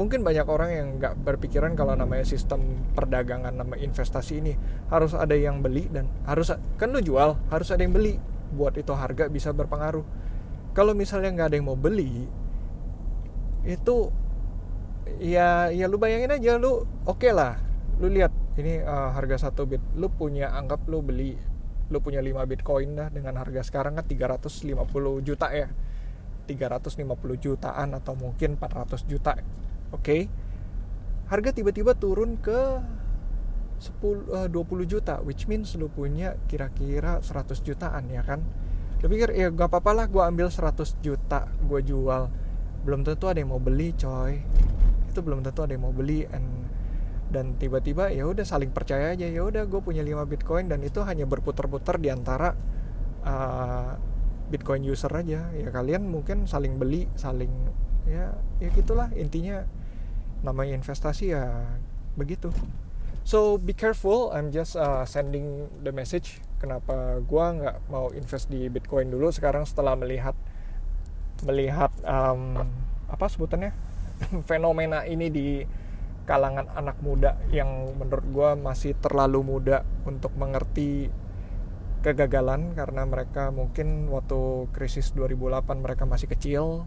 mungkin 0.00 0.24
banyak 0.24 0.48
orang 0.48 0.70
yang 0.72 0.88
nggak 0.96 1.20
berpikiran 1.20 1.76
kalau 1.76 1.92
namanya 1.92 2.24
sistem 2.24 2.88
perdagangan 2.96 3.52
nama 3.52 3.76
investasi 3.76 4.40
ini 4.40 4.56
harus 4.88 5.12
ada 5.12 5.36
yang 5.36 5.60
beli 5.60 5.92
dan 5.92 6.08
harus 6.24 6.54
kan 6.80 6.88
lu 6.88 7.04
jual 7.04 7.36
harus 7.52 7.68
ada 7.68 7.84
yang 7.84 7.92
beli 7.92 8.16
buat 8.52 8.76
itu 8.76 8.92
harga 8.92 9.26
bisa 9.30 9.54
berpengaruh. 9.54 10.04
Kalau 10.76 10.94
misalnya 10.94 11.34
nggak 11.34 11.48
ada 11.50 11.56
yang 11.58 11.66
mau 11.66 11.78
beli 11.78 12.26
itu 13.60 13.96
ya 15.20 15.68
ya 15.68 15.84
lu 15.90 16.00
bayangin 16.00 16.32
aja 16.32 16.56
lu 16.56 16.86
oke 17.06 17.18
okay 17.18 17.32
lah. 17.34 17.58
Lu 17.98 18.08
lihat 18.08 18.32
ini 18.56 18.80
uh, 18.80 19.12
harga 19.14 19.50
satu 19.50 19.66
bit 19.66 19.82
lu 19.96 20.10
punya 20.10 20.52
anggap 20.54 20.84
lu 20.86 21.02
beli 21.02 21.36
lu 21.90 21.98
punya 21.98 22.22
5 22.22 22.46
bitcoin 22.46 22.94
dah 22.94 23.10
dengan 23.10 23.34
harga 23.34 23.66
sekarang 23.66 23.98
kan 23.98 24.06
350 24.06 24.78
juta 25.26 25.50
ya. 25.50 25.68
350 26.46 27.06
jutaan 27.38 27.94
atau 27.94 28.14
mungkin 28.18 28.58
400 28.58 29.06
juta 29.06 29.38
oke? 29.38 30.02
Okay? 30.02 30.22
harga 31.30 31.54
tiba-tiba 31.54 31.94
turun 31.94 32.34
ke 32.42 32.82
10 33.80 34.28
uh, 34.28 34.48
20 34.52 34.84
juta 34.84 35.24
which 35.24 35.48
means 35.48 35.72
lu 35.80 35.88
punya 35.88 36.36
kira-kira 36.44 37.24
100 37.24 37.64
jutaan 37.64 38.04
ya 38.12 38.20
kan? 38.20 38.44
Lu 39.00 39.08
pikir 39.08 39.32
ya 39.32 39.48
gak 39.48 39.72
apa-apa 39.72 40.04
lah 40.04 40.06
gue 40.12 40.20
ambil 40.20 40.52
100 40.52 41.00
juta 41.00 41.48
gue 41.48 41.80
jual. 41.80 42.28
Belum 42.84 43.00
tentu 43.00 43.32
ada 43.32 43.40
yang 43.40 43.56
mau 43.56 43.62
beli 43.62 43.96
coy. 43.96 44.36
Itu 45.08 45.24
belum 45.24 45.40
tentu 45.40 45.64
ada 45.64 45.72
yang 45.72 45.88
mau 45.88 45.96
beli 45.96 46.28
and 46.28 46.68
dan 47.30 47.54
tiba-tiba 47.56 48.10
ya 48.10 48.26
udah 48.26 48.44
saling 48.44 48.68
percaya 48.68 49.16
aja. 49.16 49.24
Ya 49.24 49.40
udah 49.40 49.64
gue 49.64 49.80
punya 49.80 50.04
5 50.04 50.28
bitcoin 50.28 50.68
dan 50.68 50.84
itu 50.84 51.00
hanya 51.00 51.24
berputar-putar 51.24 51.96
di 51.96 52.12
antara 52.12 52.52
uh, 53.24 53.96
bitcoin 54.52 54.84
user 54.84 55.08
aja. 55.16 55.48
Ya 55.56 55.68
kalian 55.72 56.04
mungkin 56.04 56.44
saling 56.44 56.76
beli 56.76 57.08
saling 57.16 57.48
ya 58.04 58.36
ya 58.60 58.68
gitulah. 58.76 59.08
Intinya 59.16 59.64
namanya 60.44 60.76
investasi 60.76 61.32
ya 61.32 61.64
begitu 62.20 62.52
so 63.30 63.62
be 63.62 63.70
careful. 63.70 64.34
I'm 64.34 64.50
just 64.50 64.74
uh, 64.74 65.06
sending 65.06 65.70
the 65.86 65.94
message. 65.94 66.42
Kenapa 66.58 67.22
gua 67.22 67.54
nggak 67.54 67.76
mau 67.86 68.10
invest 68.10 68.50
di 68.50 68.66
Bitcoin 68.66 69.14
dulu? 69.14 69.30
Sekarang 69.30 69.62
setelah 69.62 69.94
melihat 69.94 70.34
melihat 71.46 71.94
um, 72.02 72.58
apa 73.06 73.30
sebutannya? 73.30 73.70
Fenomena 74.50 75.06
ini 75.06 75.30
di 75.30 75.62
kalangan 76.26 76.74
anak 76.74 76.98
muda 77.00 77.38
yang 77.50 77.90
menurut 77.96 78.26
gue 78.30 78.50
masih 78.62 78.92
terlalu 79.02 79.42
muda 79.42 79.82
untuk 80.06 80.30
mengerti 80.38 81.10
kegagalan 82.06 82.76
karena 82.76 83.02
mereka 83.02 83.50
mungkin 83.50 84.06
waktu 84.12 84.70
krisis 84.70 85.10
2008 85.16 85.64
mereka 85.78 86.04
masih 86.04 86.26
kecil. 86.26 86.84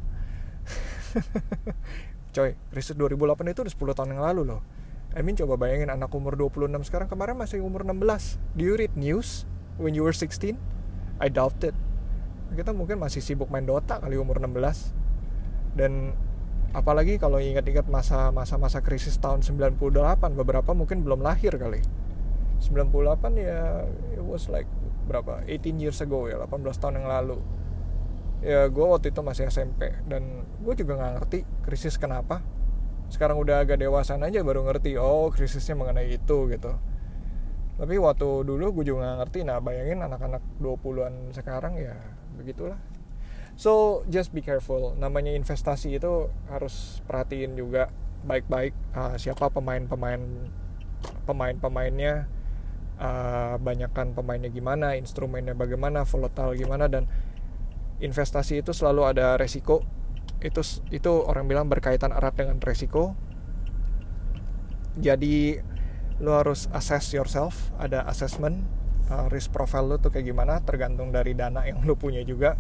Coy 2.35 2.55
riset 2.71 2.97
2008 2.97 3.51
itu 3.51 3.61
udah 3.65 3.73
10 3.73 3.97
tahun 3.97 4.09
yang 4.15 4.23
lalu 4.25 4.41
loh 4.53 4.82
I 5.13 5.21
mean 5.21 5.37
coba 5.37 5.61
bayangin 5.61 5.93
anak 5.93 6.09
umur 6.13 6.33
26 6.33 6.89
sekarang 6.89 7.05
kemarin 7.05 7.37
masih 7.37 7.61
umur 7.61 7.85
16 7.85 8.41
do 8.57 8.65
you 8.65 8.73
read 8.73 8.93
news 8.97 9.45
when 9.77 9.93
you 9.93 10.01
were 10.01 10.13
16 10.13 10.57
I 11.21 11.29
doubt 11.29 11.61
it. 11.61 11.75
Kita 12.53 12.73
mungkin 12.73 13.01
masih 13.01 13.21
sibuk 13.21 13.49
main 13.49 13.65
Dota 13.65 14.01
kali 14.01 14.17
umur 14.17 14.41
16 14.41 14.91
dan 15.77 16.13
apalagi 16.73 17.17
kalau 17.21 17.37
ingat-ingat 17.37 17.85
masa-masa 17.89 18.57
masa 18.57 18.81
krisis 18.81 19.17
tahun 19.17 19.45
98 19.45 19.79
beberapa 20.33 20.71
mungkin 20.73 21.05
belum 21.05 21.21
lahir 21.21 21.53
kali. 21.57 21.81
98 22.61 23.37
ya 23.37 23.85
it 24.13 24.23
was 24.25 24.49
like 24.49 24.69
berapa? 25.05 25.45
18 25.45 25.81
years 25.81 26.01
ago 26.01 26.29
ya 26.29 26.41
18 26.41 26.81
tahun 26.81 27.01
yang 27.01 27.09
lalu. 27.09 27.37
Ya 28.43 28.67
gue 28.67 28.85
waktu 28.85 29.15
itu 29.15 29.21
masih 29.23 29.47
SMP 29.47 29.93
dan 30.09 30.43
gue 30.59 30.73
juga 30.75 30.99
nggak 30.99 31.11
ngerti 31.21 31.39
krisis 31.63 31.95
kenapa 31.95 32.43
sekarang 33.13 33.37
udah 33.37 33.61
agak 33.61 33.77
dewasa 33.77 34.17
aja 34.17 34.41
baru 34.41 34.65
ngerti 34.65 34.97
oh 34.97 35.29
krisisnya 35.29 35.77
mengenai 35.77 36.17
itu 36.17 36.49
gitu. 36.49 36.73
Tapi 37.77 38.01
waktu 38.01 38.25
dulu 38.41 38.81
gue 38.81 38.89
juga 38.89 39.05
nggak 39.05 39.17
ngerti 39.21 39.39
nah 39.45 39.61
bayangin 39.61 40.01
anak-anak 40.01 40.41
20-an 40.57 41.29
sekarang 41.29 41.77
ya 41.77 41.93
begitulah. 42.33 42.81
So 43.53 44.01
just 44.09 44.33
be 44.33 44.41
careful. 44.41 44.97
Namanya 44.97 45.29
investasi 45.37 45.93
itu 45.93 46.33
harus 46.49 47.05
perhatiin 47.05 47.53
juga 47.53 47.93
baik-baik 48.25 48.73
uh, 48.97 49.13
siapa 49.21 49.53
pemain-pemain 49.53 50.49
pemain-pemainnya 51.29 52.25
uh, 52.97 53.55
banyakkan 53.59 54.15
pemainnya 54.15 54.47
gimana 54.47 54.95
instrumennya 54.95 55.51
bagaimana 55.53 56.07
volatile 56.07 56.55
gimana 56.55 56.87
dan 56.87 57.05
investasi 57.99 58.63
itu 58.63 58.71
selalu 58.71 59.11
ada 59.11 59.35
resiko 59.35 59.83
itu 60.43 60.61
itu 60.91 61.11
orang 61.23 61.47
bilang 61.47 61.71
berkaitan 61.71 62.11
erat 62.11 62.35
dengan 62.35 62.59
resiko. 62.59 63.15
Jadi 64.99 65.57
lo 66.21 66.37
harus 66.37 66.69
assess 66.69 67.09
yourself 67.15 67.73
ada 67.81 68.05
assessment 68.05 68.61
uh, 69.09 69.25
risk 69.33 69.49
profile 69.49 69.89
lo 69.89 69.97
tuh 69.97 70.13
kayak 70.13 70.29
gimana 70.29 70.61
tergantung 70.61 71.09
dari 71.09 71.33
dana 71.33 71.65
yang 71.65 71.81
lo 71.87 71.95
punya 71.97 72.21
juga. 72.21 72.59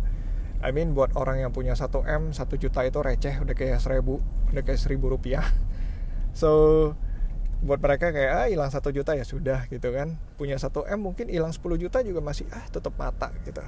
I 0.63 0.71
mean 0.71 0.95
buat 0.95 1.11
orang 1.19 1.43
yang 1.43 1.51
punya 1.51 1.75
1 1.75 1.91
m 2.07 2.31
1 2.31 2.39
juta 2.55 2.87
itu 2.87 2.99
receh 3.03 3.35
udah 3.43 3.51
kayak 3.51 3.83
seribu 3.83 4.23
udah 4.55 4.63
kayak 4.63 4.79
seribu 4.79 5.11
rupiah. 5.11 5.43
So 6.33 6.49
buat 7.61 7.77
mereka 7.77 8.09
kayak 8.09 8.31
ah 8.33 8.47
hilang 8.49 8.73
satu 8.73 8.89
juta 8.89 9.13
ya 9.13 9.21
sudah 9.21 9.69
gitu 9.69 9.93
kan. 9.93 10.17
Punya 10.33 10.57
satu 10.57 10.81
m 10.89 10.97
mungkin 11.03 11.29
hilang 11.29 11.53
10 11.53 11.61
juta 11.77 12.01
juga 12.01 12.25
masih 12.25 12.49
ah 12.49 12.65
tetap 12.73 12.97
mata 12.97 13.29
gitu. 13.45 13.61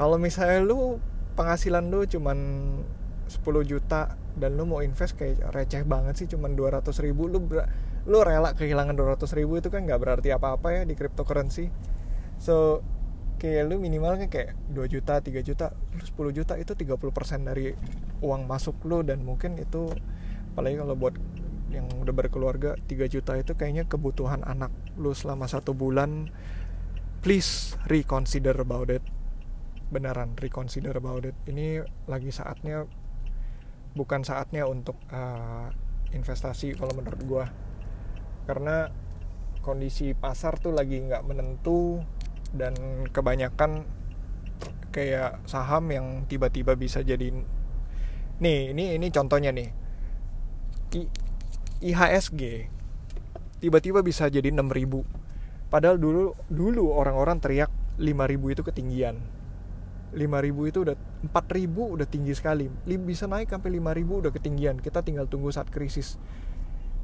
Kalau 0.00 0.16
misalnya 0.16 0.64
lu 0.64 0.96
penghasilan 1.36 1.84
lu 1.92 2.08
cuman 2.08 2.38
10 3.26 3.44
juta 3.64 4.16
dan 4.34 4.58
lu 4.58 4.66
mau 4.66 4.82
invest 4.82 5.14
kayak 5.14 5.54
receh 5.54 5.86
banget 5.86 6.14
sih 6.20 6.26
cuman 6.30 6.56
200 6.58 6.90
ribu. 7.04 7.30
Lu 7.30 7.44
lu 8.04 8.18
rela 8.20 8.52
kehilangan 8.52 8.92
200 8.92 9.38
ribu 9.38 9.56
itu 9.56 9.72
kan 9.72 9.84
nggak 9.88 10.00
berarti 10.00 10.28
apa-apa 10.34 10.68
ya 10.76 10.82
di 10.84 10.92
cryptocurrency. 10.92 11.72
So 12.36 12.84
kayak 13.40 13.68
lu 13.68 13.76
minimal 13.80 14.16
kayak 14.28 14.56
2 14.72 14.88
juta 14.88 15.20
3 15.20 15.44
juta 15.44 15.72
lu 15.92 16.30
10 16.32 16.38
juta 16.38 16.54
itu 16.56 16.72
30% 16.72 17.48
dari 17.48 17.74
uang 18.24 18.48
masuk 18.48 18.80
lu 18.88 19.04
dan 19.04 19.20
mungkin 19.20 19.58
itu 19.60 19.90
apalagi 20.54 20.80
kalau 20.80 20.94
buat 20.96 21.14
yang 21.74 21.90
udah 21.90 22.14
berkeluarga 22.14 22.78
3 22.86 23.10
juta 23.10 23.34
itu 23.34 23.52
kayaknya 23.58 23.84
kebutuhan 23.90 24.46
anak 24.46 24.70
lu 24.94 25.10
selama 25.12 25.50
satu 25.50 25.74
bulan. 25.74 26.30
Please 27.24 27.74
reconsider 27.88 28.52
about 28.54 28.92
it. 28.92 29.02
Beneran 29.88 30.36
reconsider 30.38 30.92
about 30.94 31.24
it. 31.24 31.36
Ini 31.48 31.82
lagi 32.06 32.28
saatnya 32.28 32.84
bukan 33.94 34.26
saatnya 34.26 34.66
untuk 34.66 34.98
uh, 35.10 35.70
investasi 36.10 36.74
kalau 36.78 36.92
menurut 36.94 37.22
gua. 37.26 37.44
Karena 38.44 38.90
kondisi 39.64 40.12
pasar 40.12 40.60
tuh 40.60 40.76
lagi 40.76 41.00
nggak 41.00 41.24
menentu 41.24 42.04
dan 42.52 42.74
kebanyakan 43.08 43.88
kayak 44.94 45.42
saham 45.48 45.90
yang 45.90 46.06
tiba-tiba 46.30 46.78
bisa 46.78 47.02
jadi 47.02 47.34
nih 48.38 48.60
ini 48.76 48.94
ini 49.00 49.06
contohnya 49.10 49.50
nih. 49.50 49.70
IHSG 51.82 52.42
tiba-tiba 53.64 54.04
bisa 54.04 54.28
jadi 54.28 54.52
6000 54.52 55.72
padahal 55.72 55.96
dulu 55.98 56.36
dulu 56.52 56.84
orang-orang 56.94 57.40
teriak 57.40 57.72
5000 57.98 58.54
itu 58.54 58.62
ketinggian 58.62 59.16
5000 60.14 60.70
itu 60.70 60.78
udah 60.86 60.96
4000 61.26 61.94
udah 61.98 62.06
tinggi 62.06 62.32
sekali. 62.32 62.70
Bisa 62.86 63.26
naik 63.26 63.50
sampai 63.50 63.76
5000 63.76 64.22
udah 64.24 64.32
ketinggian. 64.32 64.78
Kita 64.78 65.02
tinggal 65.02 65.26
tunggu 65.26 65.50
saat 65.50 65.68
krisis. 65.68 66.16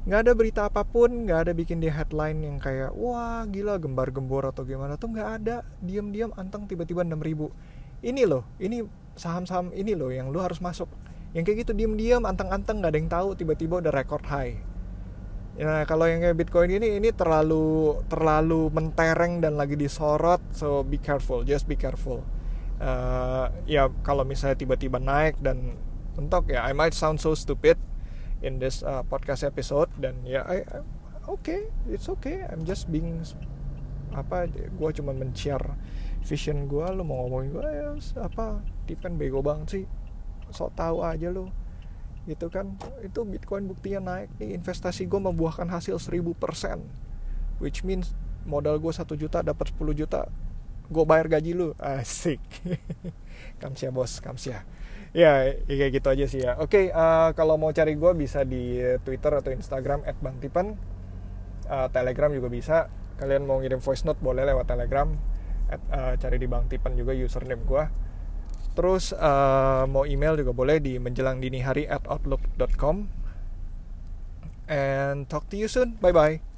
Nggak 0.01 0.19
ada 0.25 0.31
berita 0.33 0.61
apa 0.65 0.81
pun 0.81 1.29
nggak 1.29 1.39
ada 1.45 1.53
bikin 1.53 1.77
di 1.77 1.85
headline 1.85 2.41
yang 2.41 2.57
kayak 2.57 2.89
wah 2.97 3.45
gila 3.45 3.77
gembar 3.77 4.09
gembor 4.09 4.49
atau 4.49 4.65
gimana. 4.65 4.97
Tuh 4.97 5.13
nggak 5.13 5.29
ada. 5.43 5.61
Diam-diam 5.83 6.33
anteng 6.39 6.65
tiba-tiba 6.65 7.05
6000 7.05 7.51
ini 8.01 8.25
loh 8.25 8.41
ini 8.57 8.81
saham-saham 9.13 9.69
ini 9.77 9.93
loh 9.93 10.09
yang 10.09 10.33
lu 10.33 10.41
harus 10.41 10.57
masuk. 10.57 10.89
Yang 11.37 11.53
kayak 11.53 11.57
gitu 11.67 11.71
diam-diam 11.77 12.25
anteng-anteng 12.25 12.81
nggak 12.81 12.91
ada 12.91 12.97
yang 12.97 13.11
tahu 13.13 13.27
tiba-tiba 13.37 13.77
udah 13.77 13.93
record 13.93 14.25
high. 14.25 14.57
Nah 15.61 15.85
kalau 15.85 16.09
yang 16.09 16.23
kayak 16.23 16.33
Bitcoin 16.33 16.81
ini 16.81 16.97
ini 16.97 17.13
terlalu 17.13 17.99
terlalu 18.09 18.73
mentereng 18.73 19.43
dan 19.43 19.59
lagi 19.59 19.77
disorot, 19.77 20.41
so 20.55 20.81
be 20.81 20.97
careful, 20.97 21.45
just 21.45 21.69
be 21.69 21.77
careful. 21.77 22.25
Uh, 22.81 23.53
ya 23.69 23.93
kalau 24.01 24.25
misalnya 24.25 24.57
tiba-tiba 24.57 24.97
naik 24.97 25.37
dan 25.37 25.77
mentok 26.17 26.49
ya, 26.49 26.65
I 26.65 26.73
might 26.73 26.97
sound 26.97 27.21
so 27.21 27.37
stupid 27.37 27.77
in 28.41 28.57
this 28.57 28.81
uh, 28.81 29.05
podcast 29.05 29.45
episode 29.45 29.93
dan 30.01 30.17
ya, 30.25 30.41
I, 30.49 30.65
I 30.65 30.81
okay, 31.29 31.69
it's 31.85 32.09
okay, 32.09 32.41
I'm 32.49 32.65
just 32.65 32.89
being 32.89 33.21
apa, 34.17 34.49
gue 34.49 34.89
cuma 34.97 35.13
men-share 35.13 35.77
vision 36.25 36.65
gue, 36.65 36.83
lo 36.89 37.05
mau 37.05 37.29
ngomongin 37.29 37.49
gue 37.53 37.67
ya 37.69 37.89
apa, 38.17 38.65
tipen 38.89 39.21
bego 39.21 39.45
banget 39.45 39.67
sih, 39.69 39.85
so 40.49 40.73
tau 40.73 41.05
aja 41.05 41.29
lo 41.29 41.53
gitu 42.29 42.53
kan. 42.53 42.77
Itu 43.01 43.25
Bitcoin 43.25 43.65
buktinya 43.65 44.13
naik 44.13 44.29
nih. 44.37 44.53
Investasi 44.53 45.09
gue 45.09 45.17
membuahkan 45.17 45.65
hasil 45.69 45.97
1000% 45.97 46.21
which 47.61 47.85
means 47.85 48.17
modal 48.43 48.81
gue 48.81 48.89
satu 48.89 49.13
juta 49.13 49.45
dapat 49.45 49.69
10 49.77 49.93
juta 49.93 50.25
gue 50.91 51.03
bayar 51.07 51.31
gaji 51.31 51.55
lu. 51.55 51.71
Asik. 51.79 52.43
Kamsia 53.63 53.89
bos 53.89 54.19
kamsia. 54.19 54.67
Ya, 55.11 55.43
ya 55.67 55.75
kayak 55.75 55.91
gitu 55.97 56.07
aja 56.07 56.25
sih 56.27 56.39
ya. 56.43 56.59
Oke 56.59 56.91
okay, 56.91 56.95
uh, 56.95 57.31
kalau 57.35 57.59
mau 57.59 57.71
cari 57.71 57.95
gue 57.95 58.11
bisa 58.15 58.43
di 58.47 58.79
Twitter 59.03 59.31
atau 59.31 59.51
Instagram 59.51 60.03
@bangtipan. 60.19 60.75
Uh, 61.67 61.87
Telegram 61.91 62.31
juga 62.31 62.47
bisa. 62.51 62.77
Kalian 63.19 63.47
mau 63.47 63.59
ngirim 63.59 63.79
voice 63.79 64.03
note 64.07 64.19
boleh 64.23 64.47
lewat 64.47 64.67
Telegram 64.67 65.07
at, 65.71 65.81
uh, 65.91 66.13
cari 66.19 66.37
di 66.39 66.47
Bang 66.47 66.67
Tipan 66.67 66.95
juga 66.95 67.15
username 67.15 67.63
gue 67.63 67.83
Terus 68.71 69.11
uh, 69.11 69.83
mau 69.87 70.07
email 70.07 70.39
juga 70.39 70.55
boleh 70.55 70.79
di 70.79 70.95
menjelang 70.95 71.43
dini 71.43 71.59
hari 71.59 71.87
at 71.87 72.07
outlook.com. 72.07 73.11
And 74.71 75.27
talk 75.27 75.51
to 75.51 75.59
you 75.59 75.67
soon. 75.67 75.99
Bye 75.99 76.15
bye. 76.15 76.50